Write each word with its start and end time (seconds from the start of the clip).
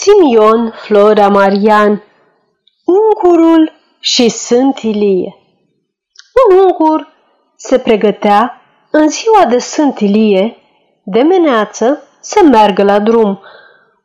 Simion 0.00 0.72
Flora 0.84 1.28
Marian 1.28 2.02
Ungurul 2.84 3.72
și 4.00 4.28
Sânt 4.28 4.78
Ilie 4.78 5.36
Un 6.50 6.58
ungur 6.58 7.08
se 7.56 7.78
pregătea 7.78 8.60
în 8.90 9.08
ziua 9.08 9.44
de 9.44 9.58
Sânt 9.58 9.98
Ilie, 9.98 10.56
de 11.04 11.20
meneață, 11.20 12.02
să 12.20 12.40
meargă 12.50 12.82
la 12.82 12.98
drum. 12.98 13.40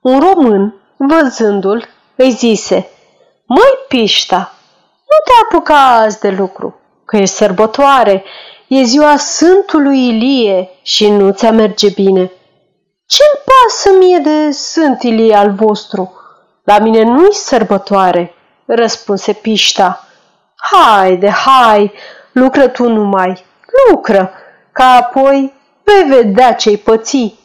Un 0.01 0.19
român, 0.19 0.75
văzându-l, 0.97 1.87
îi 2.15 2.31
zise, 2.31 2.89
Măi, 3.45 3.77
pișta, 3.87 4.53
nu 4.97 5.17
te 5.25 5.31
apuca 5.43 5.95
azi 5.95 6.19
de 6.19 6.29
lucru, 6.29 6.79
că 7.05 7.17
e 7.17 7.25
sărbătoare, 7.25 8.23
e 8.67 8.83
ziua 8.83 9.17
Sfântului 9.17 10.07
Ilie 10.07 10.69
și 10.81 11.09
nu 11.09 11.31
ți-a 11.31 11.51
merge 11.51 11.89
bine. 11.89 12.31
Ce-mi 13.15 13.43
pasă 13.45 13.97
mie 13.97 14.17
de 14.17 14.51
Sfânt 14.51 15.01
Ilie 15.01 15.35
al 15.35 15.51
vostru? 15.51 16.13
La 16.63 16.79
mine 16.79 17.03
nu-i 17.03 17.33
sărbătoare, 17.33 18.33
răspunse 18.65 19.33
pișta. 19.33 20.07
Haide, 20.55 21.29
hai, 21.29 21.93
lucră 22.31 22.67
tu 22.67 22.89
numai, 22.89 23.45
lucră, 23.89 24.31
ca 24.71 24.83
apoi 24.83 25.53
vei 25.83 26.03
vedea 26.03 26.53
ce-i 26.53 26.77
păți, 26.77 27.35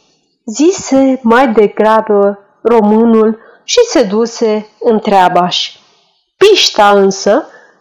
zise 0.45 1.19
mai 1.23 1.47
degrabă 1.47 2.39
românul 2.61 3.39
și 3.63 3.79
se 3.85 4.03
duse 4.03 4.69
în 4.79 4.99
treaba-și. 4.99 5.79
Pișta 6.37 6.89
însă 6.89 7.31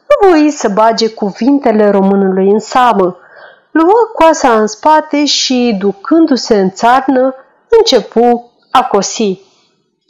nu 0.09 0.29
voi 0.29 0.51
să 0.51 0.69
bage 0.69 1.11
cuvintele 1.11 1.91
românului 1.91 2.51
în 2.51 2.61
samă. 2.61 3.17
Luă 3.71 4.11
coasa 4.15 4.53
în 4.53 4.67
spate 4.67 5.25
și, 5.25 5.77
ducându-se 5.79 6.61
în 6.61 6.71
țarnă, 6.71 7.35
începu 7.69 8.53
a 8.71 8.85
cosi. 8.85 9.41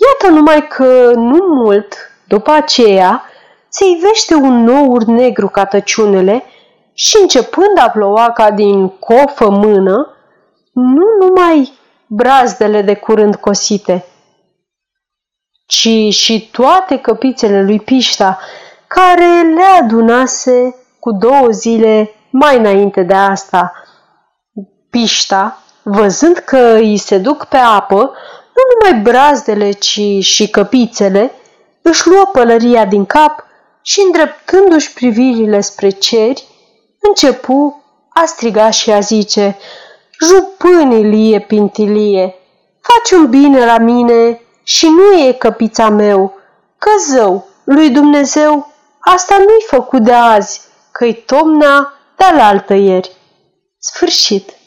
Iată 0.07 0.35
numai 0.35 0.67
că 0.69 1.13
nu 1.15 1.39
mult 1.49 1.95
după 2.29 2.51
aceea 2.51 3.23
se 3.69 3.85
ivește 3.97 4.35
un 4.35 4.65
nour 4.65 5.05
negru 5.05 5.49
ca 5.49 5.65
tăciunele 5.65 6.45
și 6.93 7.19
începând 7.21 7.79
a 7.79 7.91
ploua 7.91 8.31
ca 8.31 8.51
din 8.51 8.89
cofă 8.89 9.51
mână, 9.51 10.17
nu 10.73 11.05
numai 11.21 11.73
brazdele 12.07 12.83
de 12.83 12.95
curând 12.95 13.37
cosite, 13.37 14.05
ci 15.67 16.15
și 16.15 16.49
toate 16.51 16.99
căpițele 16.99 17.63
lui 17.63 17.81
Pișta, 17.81 18.39
care 18.87 19.43
le 19.55 19.63
adunase 19.81 20.75
cu 20.99 21.13
două 21.13 21.49
zile 21.51 22.11
mai 22.31 22.59
înainte 22.59 23.03
de 23.03 23.15
asta. 23.15 23.73
Pișta, 24.91 25.63
văzând 25.91 26.37
că 26.37 26.59
îi 26.59 26.97
se 26.97 27.19
duc 27.19 27.45
pe 27.45 27.57
apă, 27.57 28.13
nu 28.55 28.91
numai 28.91 29.03
brazdele, 29.03 29.71
ci 29.71 30.01
și 30.21 30.51
căpițele, 30.51 31.33
își 31.83 32.09
luă 32.09 32.29
pălăria 32.33 32.85
din 32.85 33.07
cap 33.07 33.45
și, 33.83 34.01
îndreptându-și 34.01 34.93
privirile 34.93 35.61
spre 35.61 35.89
ceri, 35.91 36.45
începu 37.01 37.83
a 38.09 38.25
striga 38.25 38.71
și 38.71 38.91
a 38.91 39.01
zice, 39.01 39.57
Jupânilie, 40.21 41.41
pintilie, 41.41 42.35
faci 42.81 43.19
un 43.19 43.31
bine 43.31 43.65
la 43.65 43.79
mine 43.79 44.41
și 44.63 44.87
nu 44.87 45.13
e 45.13 45.33
căpița 45.33 45.89
meu, 45.89 46.35
că 46.79 46.91
zău 47.11 47.47
lui 47.65 47.91
Dumnezeu 47.91 48.73
asta 48.99 49.37
nu-i 49.37 49.65
făcut 49.67 50.03
de 50.03 50.13
azi, 50.13 50.61
că-i 50.93 51.15
tomna 51.15 51.93
de-alaltă 52.17 52.75
ieri. 52.75 53.17
Sfârșit. 53.79 54.58